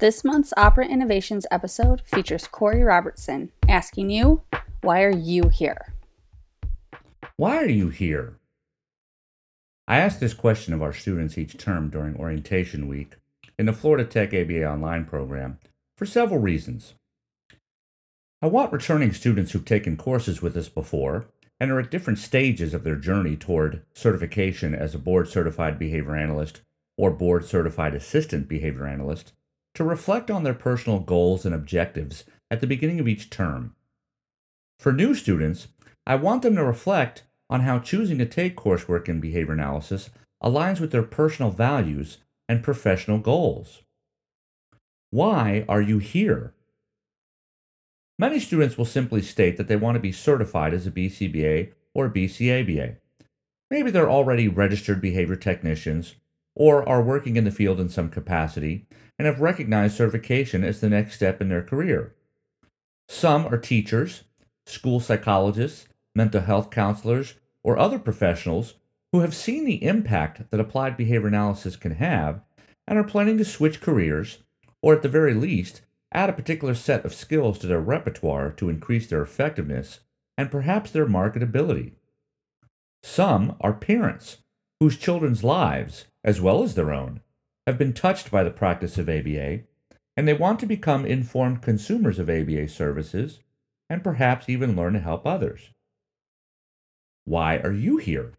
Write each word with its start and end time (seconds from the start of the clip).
This 0.00 0.24
month's 0.24 0.54
Operant 0.56 0.90
Innovations 0.90 1.44
episode 1.50 2.00
features 2.00 2.46
Corey 2.46 2.82
Robertson 2.82 3.52
asking 3.68 4.08
you, 4.08 4.40
Why 4.80 5.02
are 5.02 5.14
you 5.14 5.50
here? 5.50 5.92
Why 7.36 7.58
are 7.58 7.68
you 7.68 7.90
here? 7.90 8.38
I 9.86 9.98
ask 9.98 10.18
this 10.18 10.32
question 10.32 10.72
of 10.72 10.80
our 10.80 10.94
students 10.94 11.36
each 11.36 11.58
term 11.58 11.90
during 11.90 12.16
orientation 12.16 12.88
week 12.88 13.16
in 13.58 13.66
the 13.66 13.74
Florida 13.74 14.06
Tech 14.06 14.32
ABA 14.32 14.64
Online 14.64 15.04
program 15.04 15.58
for 15.98 16.06
several 16.06 16.40
reasons. 16.40 16.94
I 18.40 18.46
want 18.46 18.72
returning 18.72 19.12
students 19.12 19.52
who've 19.52 19.66
taken 19.66 19.98
courses 19.98 20.40
with 20.40 20.56
us 20.56 20.70
before 20.70 21.26
and 21.60 21.70
are 21.70 21.80
at 21.80 21.90
different 21.90 22.20
stages 22.20 22.72
of 22.72 22.84
their 22.84 22.96
journey 22.96 23.36
toward 23.36 23.82
certification 23.92 24.74
as 24.74 24.94
a 24.94 24.98
board 24.98 25.28
certified 25.28 25.78
behavior 25.78 26.16
analyst 26.16 26.62
or 26.96 27.10
board 27.10 27.44
certified 27.44 27.94
assistant 27.94 28.48
behavior 28.48 28.86
analyst 28.86 29.34
to 29.74 29.84
reflect 29.84 30.30
on 30.30 30.42
their 30.42 30.54
personal 30.54 30.98
goals 30.98 31.44
and 31.44 31.54
objectives 31.54 32.24
at 32.50 32.60
the 32.60 32.66
beginning 32.66 33.00
of 33.00 33.08
each 33.08 33.30
term. 33.30 33.74
For 34.78 34.92
new 34.92 35.14
students, 35.14 35.68
I 36.06 36.16
want 36.16 36.42
them 36.42 36.56
to 36.56 36.64
reflect 36.64 37.24
on 37.48 37.60
how 37.60 37.78
choosing 37.78 38.18
to 38.18 38.26
take 38.26 38.56
coursework 38.56 39.08
in 39.08 39.20
behavior 39.20 39.52
analysis 39.52 40.10
aligns 40.42 40.80
with 40.80 40.90
their 40.90 41.02
personal 41.02 41.50
values 41.50 42.18
and 42.48 42.62
professional 42.62 43.18
goals. 43.18 43.82
Why 45.10 45.64
are 45.68 45.82
you 45.82 45.98
here? 45.98 46.54
Many 48.18 48.38
students 48.38 48.78
will 48.78 48.84
simply 48.84 49.22
state 49.22 49.56
that 49.56 49.68
they 49.68 49.76
want 49.76 49.96
to 49.96 50.00
be 50.00 50.12
certified 50.12 50.72
as 50.72 50.86
a 50.86 50.90
BCBA 50.90 51.72
or 51.94 52.08
BCABA. 52.08 52.96
Maybe 53.70 53.90
they're 53.90 54.10
already 54.10 54.48
registered 54.48 55.00
behavior 55.00 55.36
technicians 55.36 56.16
or 56.60 56.86
are 56.86 57.00
working 57.00 57.36
in 57.36 57.44
the 57.44 57.50
field 57.50 57.80
in 57.80 57.88
some 57.88 58.10
capacity 58.10 58.84
and 59.18 59.24
have 59.24 59.40
recognized 59.40 59.96
certification 59.96 60.62
as 60.62 60.78
the 60.78 60.90
next 60.90 61.14
step 61.14 61.40
in 61.40 61.48
their 61.48 61.62
career. 61.62 62.14
Some 63.08 63.46
are 63.46 63.56
teachers, 63.56 64.24
school 64.66 65.00
psychologists, 65.00 65.88
mental 66.14 66.42
health 66.42 66.70
counselors, 66.70 67.36
or 67.64 67.78
other 67.78 67.98
professionals 67.98 68.74
who 69.10 69.20
have 69.20 69.34
seen 69.34 69.64
the 69.64 69.82
impact 69.82 70.50
that 70.50 70.60
applied 70.60 70.98
behavior 70.98 71.28
analysis 71.28 71.76
can 71.76 71.92
have 71.92 72.42
and 72.86 72.98
are 72.98 73.04
planning 73.04 73.38
to 73.38 73.44
switch 73.46 73.80
careers, 73.80 74.42
or 74.82 74.92
at 74.92 75.00
the 75.00 75.08
very 75.08 75.32
least, 75.32 75.80
add 76.12 76.28
a 76.28 76.34
particular 76.34 76.74
set 76.74 77.06
of 77.06 77.14
skills 77.14 77.58
to 77.58 77.66
their 77.66 77.80
repertoire 77.80 78.50
to 78.50 78.68
increase 78.68 79.06
their 79.06 79.22
effectiveness 79.22 80.00
and 80.36 80.50
perhaps 80.50 80.90
their 80.90 81.06
marketability. 81.06 81.92
Some 83.02 83.56
are 83.62 83.72
parents 83.72 84.36
whose 84.80 84.96
children's 84.96 85.44
lives, 85.44 86.06
as 86.24 86.40
well 86.40 86.62
as 86.62 86.74
their 86.74 86.92
own, 86.92 87.20
have 87.66 87.78
been 87.78 87.92
touched 87.92 88.30
by 88.30 88.42
the 88.42 88.50
practice 88.50 88.98
of 88.98 89.08
ABA, 89.08 89.60
and 90.16 90.26
they 90.26 90.34
want 90.34 90.58
to 90.58 90.66
become 90.66 91.04
informed 91.04 91.62
consumers 91.62 92.18
of 92.18 92.28
ABA 92.28 92.68
services 92.68 93.40
and 93.88 94.02
perhaps 94.02 94.48
even 94.48 94.74
learn 94.74 94.94
to 94.94 95.00
help 95.00 95.26
others. 95.26 95.70
Why 97.24 97.58
are 97.58 97.72
you 97.72 97.98
here? 97.98 98.32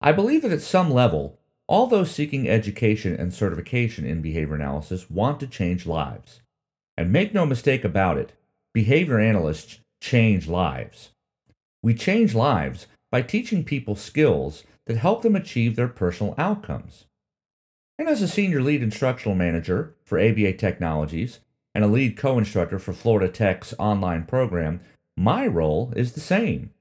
I 0.00 0.12
believe 0.12 0.42
that 0.42 0.52
at 0.52 0.62
some 0.62 0.90
level, 0.90 1.38
all 1.68 1.86
those 1.86 2.10
seeking 2.10 2.48
education 2.48 3.14
and 3.14 3.34
certification 3.34 4.06
in 4.06 4.22
behavior 4.22 4.54
analysis 4.54 5.10
want 5.10 5.40
to 5.40 5.46
change 5.46 5.86
lives. 5.86 6.40
And 6.96 7.12
make 7.12 7.34
no 7.34 7.44
mistake 7.44 7.84
about 7.84 8.16
it, 8.16 8.32
behavior 8.72 9.18
analysts 9.18 9.80
change 10.00 10.46
lives. 10.48 11.10
We 11.82 11.94
change 11.94 12.34
lives 12.34 12.86
by 13.16 13.22
teaching 13.22 13.64
people 13.64 13.96
skills 13.96 14.62
that 14.84 14.98
help 14.98 15.22
them 15.22 15.34
achieve 15.34 15.74
their 15.74 15.88
personal 15.88 16.34
outcomes. 16.36 17.06
And 17.98 18.10
as 18.10 18.20
a 18.20 18.28
senior 18.28 18.60
lead 18.60 18.82
instructional 18.82 19.34
manager 19.34 19.94
for 20.04 20.20
ABA 20.20 20.52
Technologies 20.58 21.40
and 21.74 21.82
a 21.82 21.86
lead 21.86 22.18
co 22.18 22.36
instructor 22.36 22.78
for 22.78 22.92
Florida 22.92 23.32
Tech's 23.32 23.72
online 23.78 24.26
program, 24.26 24.82
my 25.16 25.46
role 25.46 25.94
is 25.96 26.12
the 26.12 26.20
same 26.20 26.74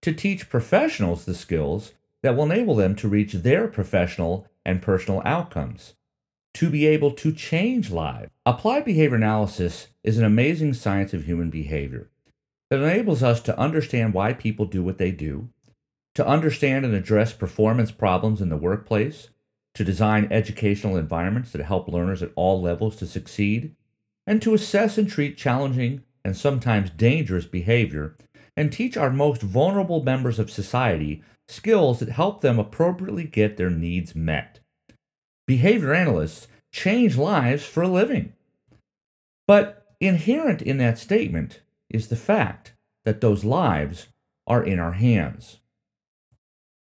to 0.00 0.14
teach 0.14 0.48
professionals 0.48 1.26
the 1.26 1.34
skills 1.34 1.92
that 2.22 2.34
will 2.34 2.50
enable 2.50 2.76
them 2.76 2.96
to 2.96 3.06
reach 3.06 3.34
their 3.34 3.68
professional 3.68 4.46
and 4.64 4.80
personal 4.80 5.20
outcomes, 5.26 5.92
to 6.54 6.70
be 6.70 6.86
able 6.86 7.10
to 7.10 7.30
change 7.30 7.90
lives. 7.90 8.30
Applied 8.46 8.86
behavior 8.86 9.16
analysis 9.16 9.88
is 10.02 10.16
an 10.16 10.24
amazing 10.24 10.72
science 10.72 11.12
of 11.12 11.26
human 11.26 11.50
behavior 11.50 12.08
that 12.70 12.80
enables 12.80 13.22
us 13.22 13.42
to 13.42 13.58
understand 13.58 14.14
why 14.14 14.32
people 14.32 14.64
do 14.64 14.82
what 14.82 14.96
they 14.96 15.10
do, 15.10 15.50
to 16.14 16.26
understand 16.26 16.84
and 16.84 16.94
address 16.94 17.32
performance 17.32 17.90
problems 17.90 18.40
in 18.40 18.48
the 18.48 18.56
workplace, 18.56 19.30
to 19.74 19.84
design 19.84 20.28
educational 20.30 20.96
environments 20.96 21.50
that 21.50 21.62
help 21.62 21.88
learners 21.88 22.22
at 22.22 22.30
all 22.36 22.60
levels 22.60 22.96
to 22.96 23.06
succeed, 23.06 23.74
and 24.26 24.40
to 24.40 24.54
assess 24.54 24.96
and 24.96 25.08
treat 25.08 25.36
challenging 25.36 26.02
and 26.24 26.36
sometimes 26.36 26.90
dangerous 26.90 27.44
behavior 27.44 28.16
and 28.56 28.72
teach 28.72 28.96
our 28.96 29.10
most 29.10 29.42
vulnerable 29.42 30.02
members 30.02 30.38
of 30.38 30.50
society 30.50 31.22
skills 31.48 31.98
that 31.98 32.08
help 32.08 32.40
them 32.40 32.58
appropriately 32.58 33.24
get 33.24 33.56
their 33.56 33.70
needs 33.70 34.14
met. 34.14 34.60
Behavior 35.46 35.92
analysts 35.92 36.48
change 36.72 37.16
lives 37.16 37.64
for 37.64 37.82
a 37.82 37.88
living. 37.88 38.32
But 39.46 39.94
inherent 40.00 40.62
in 40.62 40.78
that 40.78 40.98
statement 40.98 41.60
is 41.90 42.08
the 42.08 42.16
fact 42.16 42.72
that 43.04 43.20
those 43.20 43.44
lives 43.44 44.08
are 44.46 44.64
in 44.64 44.78
our 44.78 44.92
hands. 44.92 45.58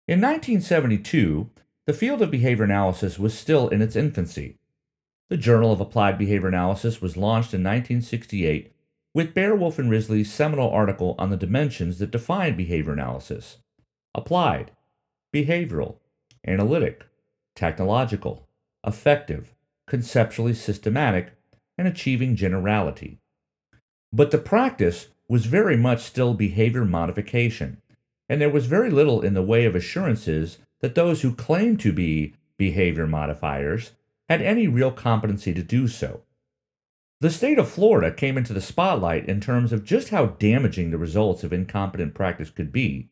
In 0.08 0.22
1972, 0.22 1.50
the 1.86 1.92
field 1.92 2.22
of 2.22 2.30
behavior 2.30 2.64
analysis 2.64 3.19
was 3.19 3.38
still 3.38 3.69
in 3.69 3.82
its 3.82 3.94
infancy. 3.94 4.56
The 5.28 5.36
Journal 5.36 5.70
of 5.70 5.82
Applied 5.82 6.16
Behavior 6.16 6.48
Analysis 6.48 7.02
was 7.02 7.19
launched 7.19 7.52
in 7.52 7.60
1968 7.62 8.72
with 9.12 9.34
Baer 9.34 9.54
Wolf 9.54 9.78
and 9.78 9.91
Risley's 9.91 10.32
seminal 10.32 10.70
article 10.70 11.14
on 11.19 11.28
the 11.28 11.36
dimensions 11.36 11.98
that 11.98 12.10
define 12.10 12.56
behavior 12.56 12.94
analysis 12.94 13.58
applied, 14.14 14.70
behavioral, 15.34 15.96
analytic, 16.46 17.04
technological, 17.54 18.48
effective, 18.86 19.54
conceptually 19.86 20.54
systematic, 20.54 21.32
and 21.76 21.86
achieving 21.86 22.34
generality. 22.34 23.20
But 24.10 24.30
the 24.30 24.38
practice 24.38 25.08
was 25.28 25.44
very 25.44 25.76
much 25.76 26.00
still 26.00 26.32
behavior 26.32 26.86
modification, 26.86 27.82
and 28.28 28.41
there 28.41 28.50
was 28.50 28.66
very 28.66 28.91
little 28.91 29.21
in 29.21 29.34
the 29.34 29.43
way 29.43 29.65
of 29.65 29.75
assurances 29.75 30.59
that 30.81 30.94
those 30.94 31.22
who 31.22 31.34
claimed 31.34 31.81
to 31.81 31.93
be 31.93 32.34
behavior 32.56 33.06
modifiers 33.06 33.93
had 34.28 34.43
any 34.43 34.69
real 34.69 34.91
competency 34.93 35.55
to 35.55 35.62
do 35.62 35.89
so. 35.89 36.22
The 37.21 37.31
state 37.31 37.59
of 37.59 37.69
Florida 37.69 38.12
came 38.12 38.38
into 38.38 38.53
the 38.53 38.61
spotlight 38.61 39.28
in 39.28 39.41
terms 39.41 39.72
of 39.72 39.84
just 39.84 40.11
how 40.11 40.27
damaging 40.27 40.91
the 40.91 40.99
results 40.99 41.43
of 41.43 41.53
incompetent 41.53 42.15
practice 42.15 42.50
could 42.50 42.71
be 42.71 43.09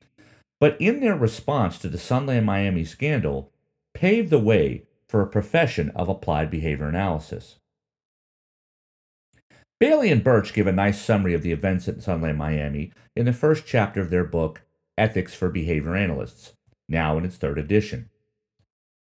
but 0.59 0.77
in 0.81 1.01
their 1.01 1.17
response 1.17 1.79
to 1.79 1.89
the 1.89 1.99
Sunland 1.99 2.47
Miami 2.47 2.85
scandal, 2.85 3.53
paved 3.95 4.31
the 4.31 4.39
way 4.39 4.85
for 5.09 5.21
a 5.21 5.27
profession 5.27 5.91
of 5.91 6.09
applied 6.09 6.51
behavior 6.51 6.89
analysis. 6.89 7.57
Bailey 9.79 10.11
and 10.11 10.25
Burch 10.25 10.55
give 10.55 10.67
a 10.67 10.73
nice 10.73 11.01
summary 11.01 11.35
of 11.35 11.43
the 11.43 11.53
events 11.53 11.87
at 11.87 12.03
Sunland 12.03 12.39
Miami 12.39 12.93
in 13.15 13.27
the 13.27 13.33
first 13.33 13.67
chapter 13.67 14.01
of 14.01 14.09
their 14.09 14.25
book, 14.25 14.63
Ethics 14.99 15.35
for 15.35 15.49
Behavior 15.49 15.95
Analysts, 15.95 16.55
now 16.89 17.19
in 17.19 17.25
its 17.25 17.37
third 17.37 17.59
edition. 17.59 18.09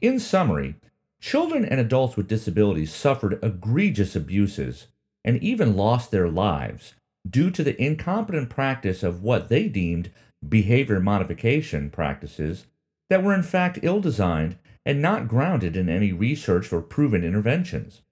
In 0.00 0.21
summary, 0.21 0.76
children 1.21 1.65
and 1.65 1.81
adults 1.81 2.16
with 2.16 2.28
disabilities 2.28 2.94
suffered 2.94 3.38
egregious 3.43 4.15
abuses 4.15 4.87
and 5.25 5.43
even 5.43 5.76
lost 5.76 6.10
their 6.10 6.28
lives 6.28 6.94
due 7.28 7.50
to 7.50 7.65
the 7.65 7.81
incompetent 7.82 8.49
practice 8.49 9.03
of 9.03 9.22
what 9.22 9.49
they 9.49 9.69
deemed 9.69 10.10
behavior 10.47 11.00
modification 11.00 11.91
practices 11.91 12.66
that 13.10 13.22
were 13.22 13.34
in 13.34 13.43
fact 13.43 13.81
ill 13.82 14.00
designed 14.00 14.56
and 14.87 15.03
not 15.03 15.28
grounded 15.28 15.76
in 15.76 15.88
any 15.88 16.12
research 16.12 16.72
or 16.72 16.81
proven 16.81 17.25
interventions. 17.25 18.02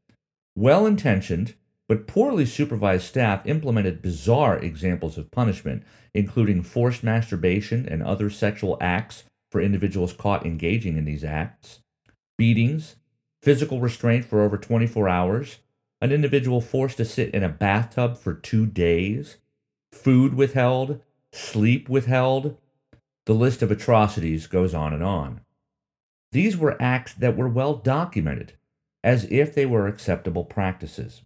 Well 0.57 0.87
intentioned, 0.87 1.55
but 1.89 2.07
poorly 2.07 2.45
supervised 2.45 3.05
staff 3.05 3.47
implemented 3.47 4.03
bizarre 4.03 4.59
examples 4.59 5.17
of 5.17 5.31
punishment, 5.31 5.85
including 6.15 6.63
forced 6.63 7.05
masturbation 7.05 7.87
and 7.89 8.03
other 8.03 8.29
sexual 8.29 8.77
acts 8.81 9.25
for 9.51 9.61
individuals 9.61 10.13
caught 10.13 10.45
engaging 10.45 10.97
in 10.97 11.05
these 11.05 11.25
acts, 11.25 11.81
beatings, 12.37 12.97
physical 13.43 13.81
restraint 13.81 14.25
for 14.25 14.43
over 14.43 14.59
24 14.59 15.09
hours, 15.09 15.59
an 16.01 16.13
individual 16.13 16.61
forced 16.61 16.97
to 16.97 17.05
sit 17.05 17.33
in 17.33 17.43
a 17.43 17.49
bathtub 17.49 18.19
for 18.19 18.35
two 18.35 18.67
days, 18.67 19.37
food 19.93 20.35
withheld, 20.35 21.01
sleep 21.33 21.89
withheld. 21.89 22.57
The 23.27 23.35
list 23.35 23.63
of 23.63 23.71
atrocities 23.71 24.47
goes 24.47 24.75
on 24.75 24.93
and 24.93 25.03
on. 25.03 25.41
These 26.33 26.57
were 26.57 26.81
acts 26.81 27.15
that 27.15 27.37
were 27.37 27.49
well 27.49 27.75
documented, 27.75 28.55
as 29.03 29.25
if 29.31 29.55
they 29.55 29.67
were 29.67 29.87
acceptable 29.87 30.45
practices. 30.45 31.23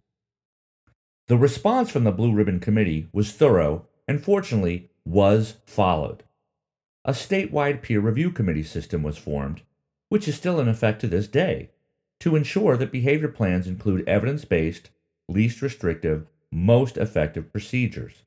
The 1.27 1.37
response 1.37 1.91
from 1.91 2.03
the 2.03 2.11
Blue 2.11 2.33
Ribbon 2.33 2.59
Committee 2.59 3.07
was 3.13 3.31
thorough 3.31 3.87
and 4.07 4.23
fortunately 4.23 4.89
was 5.05 5.55
followed. 5.65 6.23
A 7.05 7.11
statewide 7.13 7.81
peer 7.81 7.99
review 7.99 8.31
committee 8.31 8.63
system 8.63 9.01
was 9.01 9.17
formed, 9.17 9.61
which 10.09 10.27
is 10.27 10.35
still 10.35 10.59
in 10.59 10.67
effect 10.67 11.01
to 11.01 11.07
this 11.07 11.27
day, 11.27 11.69
to 12.19 12.35
ensure 12.35 12.77
that 12.77 12.91
behavior 12.91 13.27
plans 13.27 13.65
include 13.65 14.07
evidence 14.07 14.45
based, 14.45 14.89
least 15.27 15.61
restrictive, 15.61 16.27
most 16.51 16.97
effective 16.97 17.51
procedures. 17.51 18.23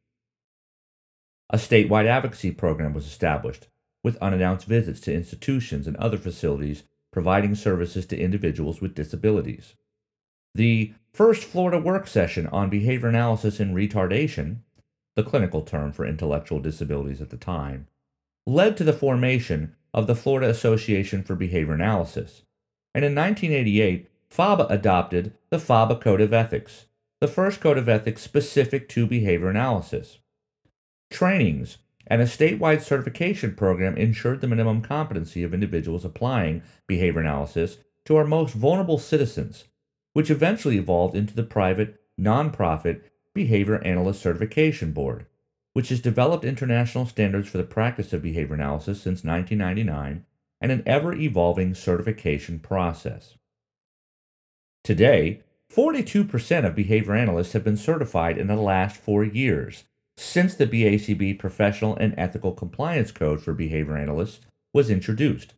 A 1.50 1.56
statewide 1.56 2.06
advocacy 2.06 2.50
program 2.50 2.94
was 2.94 3.06
established 3.06 3.68
with 4.02 4.16
unannounced 4.16 4.66
visits 4.66 5.00
to 5.00 5.14
institutions 5.14 5.86
and 5.86 5.96
other 5.96 6.18
facilities 6.18 6.84
providing 7.12 7.54
services 7.54 8.06
to 8.06 8.18
individuals 8.18 8.80
with 8.80 8.94
disabilities. 8.94 9.74
The 10.54 10.94
first 11.14 11.44
Florida 11.44 11.78
work 11.78 12.08
session 12.08 12.48
on 12.48 12.68
behavior 12.68 13.08
analysis 13.08 13.60
in 13.60 13.72
retardation, 13.72 14.58
the 15.14 15.22
clinical 15.22 15.62
term 15.62 15.92
for 15.92 16.04
intellectual 16.04 16.58
disabilities 16.58 17.22
at 17.22 17.30
the 17.30 17.36
time, 17.36 17.86
led 18.46 18.76
to 18.76 18.82
the 18.82 18.92
formation 18.92 19.76
of 19.94 20.08
the 20.08 20.16
Florida 20.16 20.48
Association 20.48 21.22
for 21.22 21.36
Behavior 21.36 21.72
Analysis. 21.72 22.42
And 22.94 23.04
in 23.04 23.14
1988, 23.14 24.10
FABA 24.28 24.66
adopted 24.68 25.32
the 25.50 25.58
FABA 25.58 26.00
Code 26.00 26.20
of 26.20 26.32
Ethics, 26.32 26.86
the 27.20 27.28
first 27.28 27.60
code 27.60 27.78
of 27.78 27.88
ethics 27.88 28.22
specific 28.22 28.88
to 28.88 29.06
behavior 29.06 29.48
analysis. 29.48 30.18
Trainings 31.10 31.78
and 32.08 32.20
a 32.20 32.26
statewide 32.26 32.82
certification 32.82 33.54
program 33.54 33.96
ensured 33.96 34.40
the 34.40 34.48
minimum 34.48 34.82
competency 34.82 35.44
of 35.44 35.54
individuals 35.54 36.04
applying 36.04 36.62
behavior 36.88 37.20
analysis 37.20 37.78
to 38.04 38.16
our 38.16 38.26
most 38.26 38.52
vulnerable 38.52 38.98
citizens, 38.98 39.64
which 40.14 40.30
eventually 40.30 40.78
evolved 40.78 41.14
into 41.14 41.34
the 41.34 41.42
private, 41.42 42.00
nonprofit 42.18 43.02
Behavior 43.34 43.84
Analyst 43.84 44.22
Certification 44.22 44.92
Board, 44.92 45.26
which 45.74 45.90
has 45.90 46.00
developed 46.00 46.44
international 46.44 47.04
standards 47.04 47.48
for 47.48 47.58
the 47.58 47.64
practice 47.64 48.12
of 48.12 48.22
behavior 48.22 48.54
analysis 48.54 49.02
since 49.02 49.24
1999 49.24 50.24
and 50.60 50.72
an 50.72 50.82
ever 50.86 51.12
evolving 51.12 51.74
certification 51.74 52.58
process. 52.58 53.34
Today, 54.84 55.42
42% 55.74 56.64
of 56.64 56.74
behavior 56.74 57.14
analysts 57.14 57.52
have 57.52 57.64
been 57.64 57.76
certified 57.76 58.38
in 58.38 58.46
the 58.46 58.56
last 58.56 58.96
four 58.96 59.24
years, 59.24 59.84
since 60.16 60.54
the 60.54 60.66
BACB 60.66 61.38
Professional 61.38 61.96
and 61.96 62.14
Ethical 62.16 62.52
Compliance 62.52 63.10
Code 63.10 63.42
for 63.42 63.52
Behavior 63.52 63.96
Analysts 63.96 64.40
was 64.72 64.90
introduced. 64.90 65.54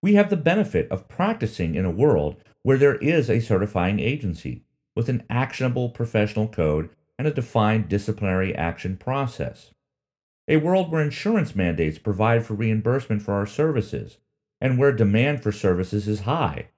We 0.00 0.14
have 0.14 0.30
the 0.30 0.36
benefit 0.36 0.88
of 0.90 1.08
practicing 1.08 1.74
in 1.74 1.84
a 1.84 1.90
world 1.90 2.36
where 2.64 2.78
there 2.78 2.96
is 2.96 3.30
a 3.30 3.40
certifying 3.40 4.00
agency 4.00 4.64
with 4.96 5.08
an 5.08 5.22
actionable 5.30 5.90
professional 5.90 6.48
code 6.48 6.90
and 7.16 7.28
a 7.28 7.32
defined 7.32 7.88
disciplinary 7.88 8.54
action 8.56 8.96
process. 8.96 9.70
A 10.48 10.56
world 10.56 10.90
where 10.90 11.02
insurance 11.02 11.54
mandates 11.54 11.98
provide 11.98 12.44
for 12.44 12.54
reimbursement 12.54 13.22
for 13.22 13.34
our 13.34 13.46
services 13.46 14.16
and 14.60 14.78
where 14.78 14.92
demand 14.92 15.42
for 15.42 15.52
services 15.52 16.08
is 16.08 16.20
high. 16.20 16.68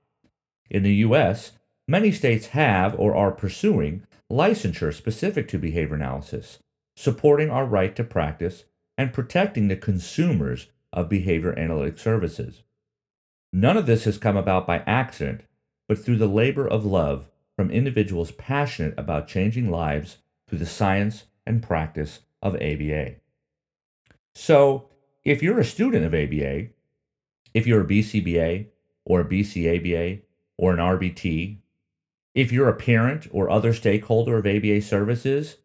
In 0.68 0.82
the 0.82 0.94
U.S., 0.96 1.52
many 1.86 2.10
states 2.10 2.48
have 2.48 2.98
or 2.98 3.14
are 3.14 3.30
pursuing 3.30 4.04
licensure 4.30 4.92
specific 4.92 5.46
to 5.48 5.58
behavior 5.58 5.94
analysis, 5.94 6.58
supporting 6.96 7.48
our 7.48 7.64
right 7.64 7.94
to 7.94 8.02
practice 8.02 8.64
and 8.98 9.12
protecting 9.12 9.68
the 9.68 9.76
consumers 9.76 10.66
of 10.92 11.08
behavior 11.08 11.56
analytic 11.56 11.98
services. 11.98 12.62
None 13.52 13.76
of 13.76 13.86
this 13.86 14.04
has 14.04 14.18
come 14.18 14.36
about 14.36 14.66
by 14.66 14.78
accident, 14.80 15.42
but 15.88 15.98
through 15.98 16.16
the 16.16 16.26
labor 16.26 16.66
of 16.66 16.84
love 16.84 17.28
from 17.56 17.70
individuals 17.70 18.30
passionate 18.32 18.94
about 18.98 19.28
changing 19.28 19.70
lives 19.70 20.18
through 20.48 20.58
the 20.58 20.66
science 20.66 21.24
and 21.46 21.62
practice 21.62 22.20
of 22.42 22.54
ABA. 22.56 23.16
So, 24.34 24.88
if 25.24 25.42
you're 25.42 25.58
a 25.58 25.64
student 25.64 26.04
of 26.04 26.14
ABA, 26.14 26.68
if 27.54 27.66
you're 27.66 27.80
a 27.80 27.86
BCBA 27.86 28.66
or 29.04 29.20
a 29.20 29.24
BCABA 29.24 30.22
or 30.58 30.72
an 30.72 30.78
RBT, 30.78 31.56
if 32.34 32.52
you're 32.52 32.68
a 32.68 32.76
parent 32.76 33.26
or 33.30 33.48
other 33.48 33.72
stakeholder 33.72 34.36
of 34.36 34.46
ABA 34.46 34.82
services, 34.82 35.56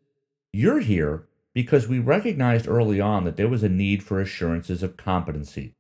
you're 0.54 0.80
here 0.80 1.28
because 1.54 1.88
we 1.88 2.00
recognized 2.00 2.68
early 2.68 3.02
on 3.02 3.26
that 3.26 3.36
there 3.36 3.50
was 3.50 3.64
a 3.64 3.70
need 3.70 4.04
for 4.04 4.22
assurances 4.22 4.82
of 4.82 4.98
competency, 4.98 5.76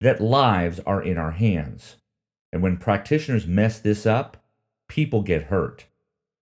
that 0.00 0.20
lives 0.20 0.78
are 0.80 1.02
in 1.02 1.16
our 1.16 1.32
hands. 1.32 1.96
And 2.52 2.62
when 2.62 2.76
practitioners 2.76 3.46
mess 3.46 3.78
this 3.78 4.06
up, 4.06 4.36
people 4.88 5.22
get 5.22 5.44
hurt 5.44 5.86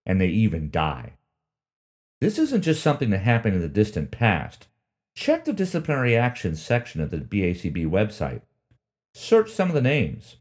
and 0.06 0.20
they 0.20 0.28
even 0.28 0.70
die. 0.70 1.14
This 2.20 2.38
isn't 2.38 2.62
just 2.62 2.82
something 2.82 3.10
that 3.10 3.19
happened 3.19 3.56
in 3.56 3.60
the 3.60 3.69
distant 3.69 4.10
past. 4.10 4.66
Check 5.14 5.44
the 5.44 5.52
disciplinary 5.52 6.16
actions 6.16 6.62
section 6.62 7.00
of 7.00 7.10
the 7.10 7.19
BACB 7.19 7.88
website. 7.88 8.43
Search 9.14 9.50
some 9.50 9.69
of 9.69 9.75
the 9.75 9.82
names. 9.82 10.37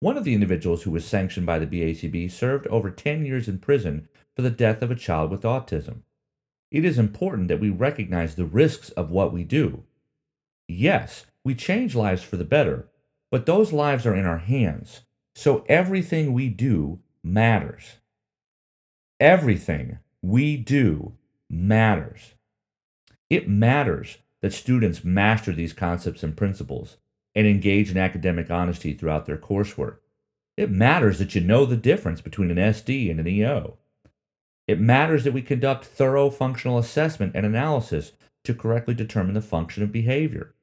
One 0.00 0.16
of 0.16 0.24
the 0.24 0.34
individuals 0.34 0.82
who 0.82 0.90
was 0.90 1.06
sanctioned 1.06 1.46
by 1.46 1.58
the 1.58 1.66
BACB 1.66 2.30
served 2.30 2.66
over 2.66 2.90
10 2.90 3.24
years 3.24 3.48
in 3.48 3.58
prison 3.58 4.08
for 4.34 4.42
the 4.42 4.50
death 4.50 4.82
of 4.82 4.90
a 4.90 4.94
child 4.96 5.30
with 5.30 5.42
autism. 5.42 6.02
It 6.70 6.84
is 6.84 6.98
important 6.98 7.48
that 7.48 7.60
we 7.60 7.70
recognize 7.70 8.34
the 8.34 8.44
risks 8.44 8.90
of 8.90 9.10
what 9.10 9.32
we 9.32 9.42
do. 9.44 9.84
Yes, 10.68 11.26
we 11.44 11.54
change 11.54 11.94
lives 11.94 12.22
for 12.22 12.36
the 12.36 12.44
better, 12.44 12.88
but 13.36 13.44
those 13.44 13.70
lives 13.70 14.06
are 14.06 14.14
in 14.14 14.24
our 14.24 14.38
hands, 14.38 15.02
so 15.34 15.62
everything 15.68 16.32
we 16.32 16.48
do 16.48 17.00
matters. 17.22 17.96
Everything 19.20 19.98
we 20.22 20.56
do 20.56 21.12
matters. 21.50 22.32
It 23.28 23.46
matters 23.46 24.16
that 24.40 24.54
students 24.54 25.04
master 25.04 25.52
these 25.52 25.74
concepts 25.74 26.22
and 26.22 26.34
principles 26.34 26.96
and 27.34 27.46
engage 27.46 27.90
in 27.90 27.98
academic 27.98 28.50
honesty 28.50 28.94
throughout 28.94 29.26
their 29.26 29.36
coursework. 29.36 29.98
It 30.56 30.70
matters 30.70 31.18
that 31.18 31.34
you 31.34 31.42
know 31.42 31.66
the 31.66 31.76
difference 31.76 32.22
between 32.22 32.50
an 32.50 32.56
SD 32.56 33.10
and 33.10 33.20
an 33.20 33.28
EO. 33.28 33.76
It 34.66 34.80
matters 34.80 35.24
that 35.24 35.34
we 35.34 35.42
conduct 35.42 35.84
thorough 35.84 36.30
functional 36.30 36.78
assessment 36.78 37.32
and 37.34 37.44
analysis 37.44 38.12
to 38.44 38.54
correctly 38.54 38.94
determine 38.94 39.34
the 39.34 39.42
function 39.42 39.82
of 39.82 39.92
behavior. 39.92 40.54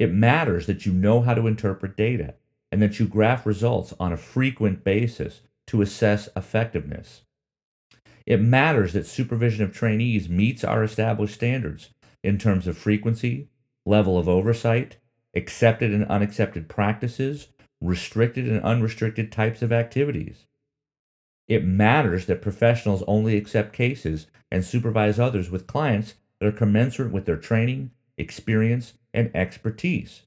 It 0.00 0.10
matters 0.10 0.64
that 0.64 0.86
you 0.86 0.92
know 0.94 1.20
how 1.20 1.34
to 1.34 1.46
interpret 1.46 1.94
data 1.94 2.36
and 2.72 2.80
that 2.80 2.98
you 2.98 3.06
graph 3.06 3.44
results 3.44 3.92
on 4.00 4.14
a 4.14 4.16
frequent 4.16 4.82
basis 4.82 5.42
to 5.66 5.82
assess 5.82 6.30
effectiveness. 6.34 7.20
It 8.24 8.40
matters 8.40 8.94
that 8.94 9.06
supervision 9.06 9.62
of 9.62 9.74
trainees 9.74 10.26
meets 10.26 10.64
our 10.64 10.82
established 10.82 11.34
standards 11.34 11.90
in 12.24 12.38
terms 12.38 12.66
of 12.66 12.78
frequency, 12.78 13.48
level 13.84 14.16
of 14.16 14.26
oversight, 14.26 14.96
accepted 15.36 15.92
and 15.92 16.06
unaccepted 16.06 16.66
practices, 16.66 17.48
restricted 17.82 18.48
and 18.48 18.62
unrestricted 18.62 19.30
types 19.30 19.60
of 19.60 19.70
activities. 19.70 20.46
It 21.46 21.62
matters 21.66 22.24
that 22.24 22.40
professionals 22.40 23.02
only 23.06 23.36
accept 23.36 23.74
cases 23.74 24.28
and 24.50 24.64
supervise 24.64 25.18
others 25.18 25.50
with 25.50 25.66
clients 25.66 26.14
that 26.38 26.46
are 26.46 26.52
commensurate 26.52 27.12
with 27.12 27.26
their 27.26 27.36
training, 27.36 27.90
experience, 28.16 28.94
and 29.12 29.30
expertise. 29.34 30.22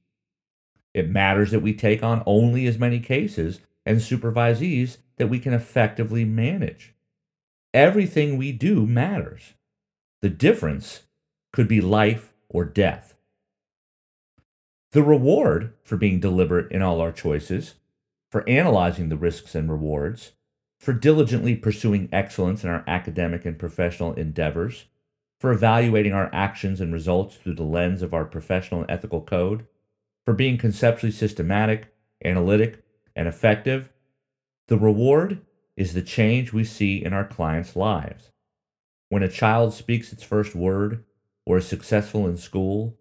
It 0.92 1.10
matters 1.10 1.50
that 1.50 1.60
we 1.60 1.74
take 1.74 2.02
on 2.02 2.22
only 2.26 2.66
as 2.66 2.78
many 2.78 3.00
cases 3.00 3.60
and 3.84 3.98
supervisees 3.98 4.98
that 5.16 5.28
we 5.28 5.38
can 5.38 5.52
effectively 5.52 6.24
manage. 6.24 6.94
Everything 7.72 8.36
we 8.36 8.52
do 8.52 8.86
matters. 8.86 9.54
The 10.22 10.30
difference 10.30 11.02
could 11.52 11.68
be 11.68 11.80
life 11.80 12.32
or 12.48 12.64
death. 12.64 13.14
The 14.92 15.02
reward 15.02 15.74
for 15.82 15.96
being 15.96 16.20
deliberate 16.20 16.70
in 16.70 16.80
all 16.80 17.00
our 17.00 17.12
choices, 17.12 17.74
for 18.30 18.48
analyzing 18.48 19.08
the 19.08 19.16
risks 19.16 19.54
and 19.54 19.68
rewards, 19.68 20.32
for 20.78 20.92
diligently 20.92 21.56
pursuing 21.56 22.08
excellence 22.12 22.62
in 22.62 22.70
our 22.70 22.84
academic 22.86 23.44
and 23.44 23.58
professional 23.58 24.14
endeavors, 24.14 24.84
for 25.44 25.52
evaluating 25.52 26.14
our 26.14 26.30
actions 26.32 26.80
and 26.80 26.90
results 26.90 27.36
through 27.36 27.52
the 27.52 27.62
lens 27.62 28.00
of 28.00 28.14
our 28.14 28.24
professional 28.24 28.80
and 28.80 28.90
ethical 28.90 29.20
code, 29.20 29.66
for 30.24 30.32
being 30.32 30.56
conceptually 30.56 31.12
systematic, 31.12 31.94
analytic, 32.24 32.82
and 33.14 33.28
effective. 33.28 33.90
The 34.68 34.78
reward 34.78 35.42
is 35.76 35.92
the 35.92 36.00
change 36.00 36.54
we 36.54 36.64
see 36.64 37.04
in 37.04 37.12
our 37.12 37.26
clients' 37.26 37.76
lives. 37.76 38.30
When 39.10 39.22
a 39.22 39.28
child 39.28 39.74
speaks 39.74 40.14
its 40.14 40.22
first 40.22 40.54
word, 40.54 41.04
or 41.44 41.58
is 41.58 41.68
successful 41.68 42.26
in 42.26 42.38
school, 42.38 42.96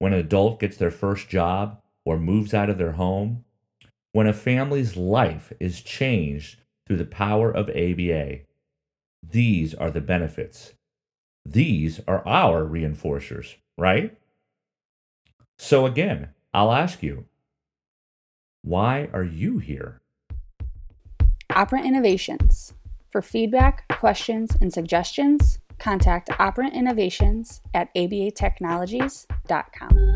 when 0.00 0.12
an 0.12 0.18
adult 0.18 0.58
gets 0.58 0.76
their 0.76 0.90
first 0.90 1.28
job 1.28 1.80
or 2.04 2.18
moves 2.18 2.52
out 2.52 2.70
of 2.70 2.76
their 2.76 2.94
home, 2.94 3.44
when 4.10 4.26
a 4.26 4.32
family's 4.32 4.96
life 4.96 5.52
is 5.60 5.80
changed 5.80 6.58
through 6.88 6.96
the 6.96 7.04
power 7.04 7.52
of 7.52 7.68
ABA. 7.68 8.40
These 9.22 9.74
are 9.74 9.92
the 9.92 10.00
benefits. 10.00 10.73
These 11.46 12.00
are 12.08 12.26
our 12.26 12.64
reinforcers, 12.64 13.56
right? 13.76 14.16
So 15.58 15.84
again, 15.86 16.30
I'll 16.52 16.72
ask 16.72 17.00
you, 17.02 17.26
why 18.62 19.08
are 19.12 19.24
you 19.24 19.58
here? 19.58 20.00
Operant 21.50 21.86
Innovations. 21.86 22.74
For 23.10 23.22
feedback, 23.22 23.86
questions, 23.88 24.56
and 24.60 24.72
suggestions, 24.72 25.58
contact 25.78 26.30
Operant 26.38 26.74
Innovations 26.74 27.60
at 27.74 27.94
abatechnologies.com. 27.94 30.13